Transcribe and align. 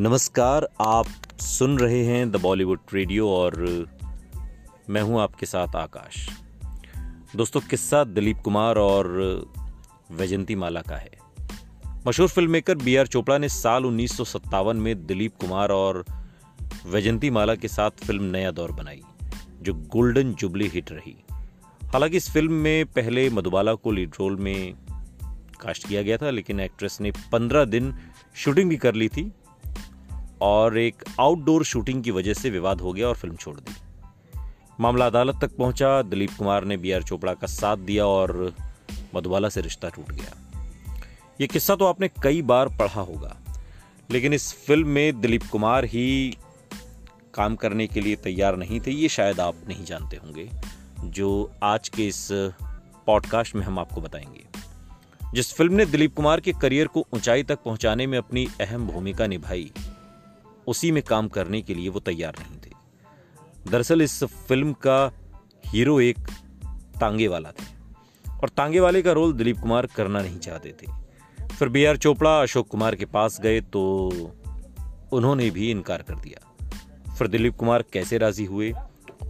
नमस्कार, 0.00 0.68
आप 0.80 1.06
सुन 1.40 1.78
रहे 1.78 2.04
हैं 2.04 2.30
द 2.30 2.36
बॉलीवुड 2.36 2.80
रेडियो 2.94 3.28
और 3.28 3.56
मैं 4.90 5.00
हूँ 5.02 5.20
आपके 5.20 5.46
साथ 5.46 5.74
आकाश। 5.76 6.28
दोस्तों, 7.36 7.60
किस्सा 7.60 8.04
दिलीप 8.04 8.38
कुमार 8.38 8.78
और 8.78 9.08
वैजंती 10.10 10.54
माला 10.54 10.80
का 10.80 10.96
है। 10.96 11.10
मशहूर 12.06 12.28
film 12.28 12.50
maker 12.50 12.74
B 12.74 12.96
R 12.96 13.06
Chopra 13.06 13.38
ने 13.38 13.48
साल 13.48 13.86
उन्नीस 13.86 14.16
सौ 14.16 14.24
सत्तावन 14.24 14.76
में 14.76 15.06
दिलीप 15.06 15.36
कुमार 15.40 15.70
और 15.70 16.04
वैजंती 16.86 17.30
माला 17.30 17.54
के 17.54 17.68
साथ 17.68 17.90
फ़िल्म 17.90 18.22
नया 18.22 18.50
दौर 18.50 18.72
बनाई, 18.72 19.02
जो 19.62 19.74
गोल्डन 19.74 20.32
जुबली 20.34 20.68
हिट 20.68 20.92
रही। 20.92 21.16
हालाँकि 21.82 22.16
इस 22.16 22.30
फ़िल्म 22.30 22.52
में 22.52 22.86
पहले 22.86 23.30
मधुबाला 23.30 23.74
को 23.74 23.92
लीड 23.92 24.14
रोल 24.20 24.36
में 24.36 24.74
कास्ट 25.60 25.88
किया 25.88 26.02
गया 26.02 26.16
था, 26.16 26.30
लेकिन 26.30 26.60
एक्ट्रेस 26.60 27.00
ने 27.00 27.10
पंद्रह 27.10 27.64
दिन 27.64 27.94
शूटिंग 28.36 28.70
भी 28.70 28.76
कर 28.76 28.94
ली 28.94 29.08
थी। 29.08 29.32
और 30.42 30.78
एक 30.78 31.04
आउटडोर 31.20 31.64
शूटिंग 31.64 32.02
की 32.02 32.10
वजह 32.10 32.34
से 32.34 32.50
विवाद 32.50 32.80
हो 32.80 32.92
गया 32.92 33.08
और 33.08 33.16
फ़िल्म 33.16 33.36
छोड़ 33.36 33.56
दी। 33.56 33.74
मामला 34.80 35.06
अदालत 35.06 35.38
तक 35.40 35.56
पहुँचा, 35.56 36.02
दिलीप 36.02 36.30
कुमार 36.38 36.64
ने 36.64 36.76
बी 36.76 36.92
आर 36.92 37.02
चोपड़ा 37.02 37.32
का 37.34 37.46
साथ 37.46 37.76
दिया 37.76 38.06
और 38.06 38.52
मधुबाला 39.14 39.48
से 39.48 39.60
रिश्ता 39.60 39.88
टूट 39.88 40.10
गया। 40.10 40.36
ये 41.40 41.46
किस्सा 41.46 41.74
तो 41.74 41.84
आपने 41.84 42.08
कई 42.22 42.42
बार 42.42 42.68
पढ़ा 42.68 43.00
होगा, 43.00 43.36
लेकिन 44.10 44.32
इस 44.32 44.52
फ़िल्म 44.66 44.88
में 44.88 45.20
दिलीप 45.20 45.42
कुमार 45.52 45.84
ही 45.84 46.36
काम 47.34 47.56
करने 47.56 47.86
के 47.86 48.00
लिए 48.00 48.16
तैयार 48.16 48.56
नहीं 48.56 48.80
थे, 48.80 48.90
ये 48.90 49.08
शायद 49.08 49.40
आप 49.40 49.54
नहीं 49.68 49.84
जानते 49.84 50.16
होंगे, 50.16 50.48
जो 51.04 51.50
आज 51.62 51.88
के 51.88 52.06
इस 52.08 52.28
पॉडकास्ट 53.06 53.54
में 53.54 53.62
हम 53.62 53.78
आपको 53.78 54.00
बताएँगे। 54.00 54.46
जिस 55.34 55.52
फ़िल्म 55.54 55.74
ने 55.74 55.84
दिलीप 55.86 56.14
कुमार 56.14 56.40
के 56.40 56.52
करियर 56.52 56.86
को 56.86 57.06
ऊंचाई 57.14 57.42
तक 57.42 57.58
पहुँचाने 57.64 58.06
में 58.06 58.18
अपनी 58.18 58.46
अहम 58.60 58.86
भूमिका 58.86 59.26
निभाई 59.26 59.70
उसी 60.68 60.90
में 60.92 61.02
काम 61.02 61.28
करने 61.28 61.62
के 61.62 61.74
लिए 61.74 61.88
वो 61.88 62.00
तैयार 62.00 62.34
नहीं 62.38 62.58
थे। 62.60 62.70
दरअसल 63.70 64.02
इस 64.02 64.24
फ़िल्म 64.24 64.72
का 64.72 65.12
हीरो 65.66 66.00
एक 66.00 66.18
तांगे 67.00 67.28
वाला 67.28 67.50
था। 67.50 67.64
और 68.42 68.48
तांगे 68.48 68.80
वाले 68.80 69.02
का 69.02 69.12
रोल 69.12 69.32
दिलीप 69.32 69.58
कुमार 69.58 69.86
करना 69.86 70.20
नहीं 70.22 70.38
चाहते 70.38 70.72
थे। 70.72 70.86
फिर 71.46 71.68
बी 71.68 71.84
आर 71.84 71.96
चोपड़ा, 71.96 72.42
अशोक 72.42 72.68
कुमार 72.68 72.94
के 72.94 73.04
पास 73.04 73.40
गए 73.40 73.60
तो 73.60 73.82
उन्होंने 75.12 75.50
भी 75.50 75.70
इनकार 75.70 76.02
कर 76.02 76.14
दिया। 76.14 76.66
फिर 77.14 77.28
दिलीप 77.28 77.56
कुमार 77.56 77.84
कैसे 77.92 78.18
राज़ी 78.18 78.44
हुए 78.44 78.72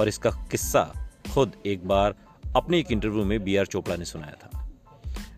और 0.00 0.08
इसका 0.08 0.30
किस्सा 0.30 1.10
खुद 1.34 1.52
एक 1.66 1.88
बार 1.88 2.14
अपने 2.56 2.78
एक 2.78 2.92
इंटरव्यू 2.92 3.24
में 3.24 3.44
बी 3.44 3.56
आर 3.56 3.66
चोपड़ा 3.66 3.96
ने 3.96 4.04
सुनाया 4.04 4.34
था। 4.34 4.70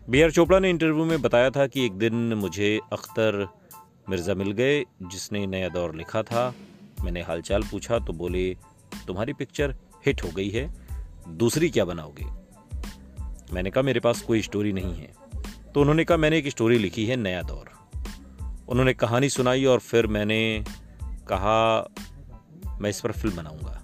बी 0.09 0.21
आर 0.21 0.31
चोपड़ा 0.31 0.59
ने 0.59 0.69
इंटरव्यू 0.69 1.05
में 1.05 1.21
बताया 1.21 1.49
था 1.49 1.67
कि 1.67 1.85
एक 1.85 1.93
दिन 1.93 2.33
मुझे 2.33 2.79
अख्तर 2.93 3.47
मिर्ज़ा 4.09 4.33
मिल 4.33 4.51
गए, 4.51 4.85
जिसने 5.01 5.47
नया 5.47 5.69
दौर 5.69 5.95
लिखा 5.95 6.23
था। 6.23 6.53
मैंने 7.03 7.21
हालचाल 7.21 7.63
पूछा 7.63 7.99
तो 7.99 8.13
बोले, 8.13 8.57
तुम्हारी 9.07 9.33
पिक्चर 9.33 9.75
हिट 10.05 10.23
हो 10.23 10.29
गई 10.29 10.49
है, 10.49 10.73
दूसरी 11.27 11.69
क्या 11.69 11.85
बनाओगे? 11.85 12.25
मैंने 13.53 13.71
कहा, 13.71 13.81
मेरे 13.81 13.99
पास 13.99 14.21
कोई 14.21 14.41
स्टोरी 14.41 14.73
नहीं 14.73 14.95
है। 14.95 15.13
तो 15.73 15.81
उन्होंने 15.81 16.03
कहा, 16.03 16.17
मैंने 16.17 16.37
एक 16.37 16.47
स्टोरी 16.47 16.77
लिखी 16.77 17.05
है, 17.05 17.15
नया 17.15 17.41
दौर। 17.41 17.71
उन्होंने 18.67 18.93
कहानी 18.93 19.29
सुनाई 19.29 19.65
और 19.65 19.79
फिर 19.79 20.07
मैंने 20.07 20.63
कहा, 21.27 21.89
मैं 22.81 22.89
इस 22.89 23.01
पर 23.01 23.11
फ़िल्म 23.11 23.35
बनाऊँगा। 23.35 23.79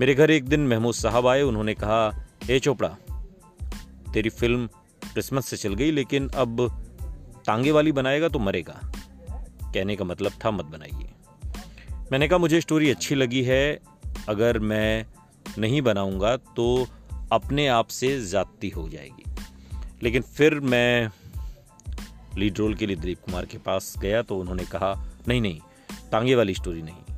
मेरे 0.00 0.14
घर 0.14 0.30
एक 0.30 0.48
दिन 0.48 0.66
महमूद 0.66 0.94
साहब 0.94 1.26
आए, 1.26 1.42
उन्होंने 1.42 1.74
कहा, 1.74 2.26
ए 2.50 2.58
चोपड़ा, 2.58 2.88
तेरी 4.14 4.28
फ़िल्म 4.28 4.66
क्रिसमस 5.12 5.46
से 5.46 5.56
चल 5.56 5.74
गई, 5.74 5.90
लेकिन 5.90 6.28
अब 6.28 6.82
टांगे 7.46 7.70
वाली 7.70 7.92
बनाएगा 7.92 8.28
तो 8.28 8.38
मरेगा। 8.38 8.92
कहने 9.76 9.96
का 9.96 10.04
मतलब 10.04 10.32
था, 10.44 10.50
मत 10.50 10.64
बनाइए। 10.64 11.12
मैंने 12.12 12.28
कहा, 12.28 12.38
मुझे 12.38 12.60
स्टोरी 12.60 12.90
अच्छी 12.90 13.14
लगी 13.14 13.42
है, 13.42 13.78
अगर 14.28 14.58
मैं 14.58 15.06
नहीं 15.58 15.82
बनाऊँगा 15.82 16.36
तो 16.36 16.86
अपने 17.32 17.66
आप 17.68 17.88
से 17.88 18.08
जाती 18.26 18.68
हो 18.68 18.88
जाएगी। 18.88 19.24
लेकिन 20.02 20.22
फिर 20.22 20.54
मैं 20.54 21.08
लीड 22.38 22.58
रोल 22.58 22.74
के 22.74 22.86
लिए 22.86 22.96
दिलीप 22.96 23.20
कुमार 23.24 23.44
के 23.44 23.58
पास 23.58 23.94
गया 23.98 24.22
तो 24.22 24.38
उन्होंने 24.38 24.64
कहा, 24.64 24.92
नहीं 25.28 25.40
नहीं 25.40 25.60
तांगे 26.12 26.34
वाली 26.34 26.54
स्टोरी 26.54 26.82
नहीं। 26.82 27.16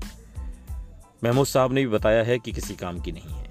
महमूद 1.24 1.46
साहब 1.46 1.72
ने 1.72 1.80
भी 1.80 1.88
बताया 1.88 2.22
है 2.22 2.38
कि 2.38 2.52
किसी 2.52 2.74
काम 2.74 3.00
की 3.00 3.12
नहीं 3.12 3.34
है। 3.34 3.46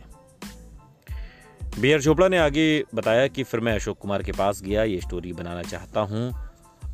बी 1.79 1.91
आर 1.93 2.01
चोपड़ा 2.01 2.27
ने 2.27 2.37
आगे 2.37 2.83
बताया 2.95 3.27
कि 3.27 3.43
फिर 3.43 3.59
मैं 3.59 3.75
अशोक 3.75 3.97
कुमार 3.97 4.23
के 4.23 4.31
पास 4.31 4.61
गया, 4.61 4.83
ये 4.83 5.01
स्टोरी 5.01 5.33
बनाना 5.33 5.63
चाहता 5.63 6.01
हूँ। 6.01 6.33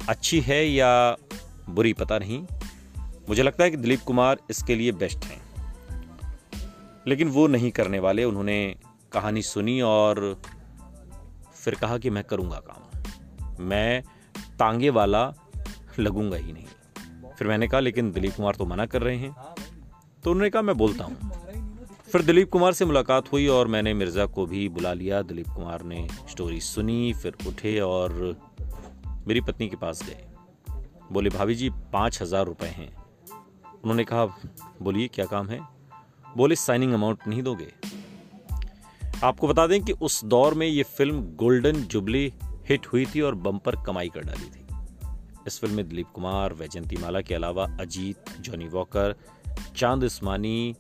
अच्छी 0.10 0.40
है 0.42 0.66
या 0.66 0.92
बुरी, 1.70 1.94
पता 1.94 2.20
नहीं। 2.20 2.46
मुझे 3.30 3.44
लगता 3.44 3.64
है 3.64 3.70
कि 3.72 3.78
दिलीप 3.78 4.00
कुमार 4.00 4.38
इसके 4.50 4.76
लिए 4.76 4.92
बेस्ट 4.92 5.26
हैं। 5.26 5.42
लेकिन 7.08 7.28
वो 7.28 7.48
नहीं 7.48 7.72
करने 7.72 8.00
वाले, 8.00 8.24
उन्होंने 8.24 8.76
कहानी 9.12 9.42
सुनी 9.42 9.82
और 9.82 10.42
फिर 11.56 11.76
कहा 11.76 11.98
कि 11.98 12.10
मैं 12.10 12.24
करूँगा 12.24 12.58
काम। 12.58 13.04
मैं 13.60 14.04
तांगे 14.60 14.90
वाला 14.90 15.34
लगूँगा 16.00 16.38
ही 16.38 16.54
नहीं। 16.54 16.66
फिर 17.38 17.48
मैंने 17.48 17.68
कहा, 17.68 17.80
लेकिन 17.80 18.12
दिलीप 18.12 18.34
कुमार 18.34 18.56
तो 18.56 18.66
मना 18.66 18.86
कर 18.86 19.02
रहे 19.02 19.18
हैं। 19.18 19.36
तो 20.24 20.32
उन्होंने 20.32 20.50
कहा, 20.50 20.62
मैं 20.62 20.78
बोलता 20.78 21.04
हूँ। 21.04 21.32
फिर 22.12 22.22
दिलीप 22.22 22.52
कुमार 22.52 22.74
से 22.74 22.86
मुलाकात 22.86 23.32
हुई 23.32 23.48
और 23.48 23.68
मैंने 23.68 23.94
मिर्ज़ा 23.94 24.26
को 24.26 24.46
भी 24.46 24.70
बुला 24.70 24.94
लिया। 24.94 25.22
दिलीप 25.22 25.48
कुमार 25.48 25.82
ने 25.82 26.08
स्टोरी 26.30 26.62
सुनी, 26.62 27.14
फिर 27.14 27.34
उठे 27.48 27.80
और 27.80 28.38
मेरी 29.28 29.42
पत्नी 29.42 29.70
के 29.70 29.76
पास 29.76 30.04
गए। 30.04 30.26
बोले, 31.12 31.30
भाभी 31.30 31.56
जी, 31.56 31.70
पाँच 31.70 32.22
हज़ार 32.22 32.46
रुपये 32.46 32.70
हैं। 32.70 32.96
उन्होंने 33.84 34.04
कहा, 34.04 34.26
बोलिए, 34.82 35.08
क्या 35.08 35.26
काम 35.26 35.50
है? 35.50 35.60
बोले, 36.38 36.56
साइनिंग 36.56 36.94
अमाउंट 36.94 37.20
नहीं 37.28 37.44
दोगे। 37.44 37.74
आपको 39.24 39.48
बता 39.48 39.68
दें 39.68 39.84
कि 39.84 39.92
उस 39.92 40.26
दौर 40.26 40.54
में 40.54 40.68
ये 40.68 40.84
फ़िल्म 40.84 41.22
गोल्डन 41.22 41.74
जुबली 41.74 42.34
हिट 42.70 42.88
हुई 42.88 43.06
थी 43.06 43.22
और 43.22 43.36
बम्पर 43.36 43.76
कमाई 43.76 44.10
कर 44.10 44.22
डाली 44.22 44.46
थी। 44.46 44.66
इस 45.48 45.60
फ़िल्म 45.60 45.76
में 45.76 45.90
दिलीप 45.90 46.08
कुमार 46.08 46.54
वैजंती 46.54 46.98
माला 46.98 47.22
के 47.22 47.36
अलावा 47.36 47.78
अजीत, 47.80 48.38
जॉनी 48.40 48.68
वॉकर, 48.68 49.16
चाँद 49.76 50.04
इस्मानी 50.04 50.76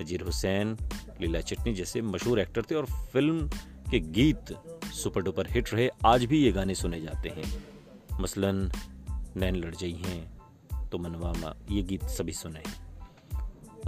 नजीर 0.00 0.22
हुसैन, 0.22 0.76
लीला 1.20 1.40
चटनी 1.40 1.74
जैसे 1.74 2.02
मशहूर 2.02 2.40
एक्टर 2.40 2.62
थे 2.62 2.74
और 2.74 2.86
फ़िल्म 2.86 3.48
के 3.90 4.00
गीत 4.00 4.54
सुपर 4.86 5.22
डुपर 5.22 5.46
हिट 5.50 5.74
रहे। 5.74 5.90
आज 6.06 6.24
भी 6.24 6.44
ये 6.44 6.52
गाने 6.52 6.74
सुने 6.74 7.00
जाते 7.00 7.28
हैं। 7.28 7.64
मसलन 8.20 8.70
नैन 9.36 9.56
लड़ 9.56 9.74
जाई 9.74 9.92
हैं 9.92 10.36
तो 10.88 10.98
मनवामा 10.98 11.56
ये 11.70 11.82
गीत 11.82 12.04
सभी 12.04 12.32
सुने 12.32 12.62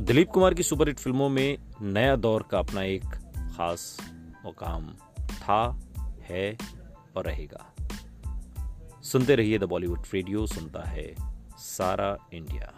दिलीप 0.03 0.29
कुमार 0.29 0.55
की 0.55 0.63
सुपरहिट 0.63 0.99
फ़िल्मों 0.99 1.29
में 1.29 1.59
नया 1.83 2.17
दौर 2.17 2.43
का 2.51 2.59
अपना 2.59 2.83
एक 2.83 3.05
खास 3.57 3.97
मुकाम 4.45 4.95
था, 5.31 5.81
है 6.21 6.59
और 7.17 7.25
रहेगा। 7.25 7.75
सुनते 9.03 9.35
रहिए 9.35 9.59
द 9.59 9.65
बॉलीवुड 9.65 10.03
रेडियो, 10.15 10.47
सुनता 10.47 10.89
है 10.89 11.15
सारा 11.59 12.29
इंडिया। 12.33 12.78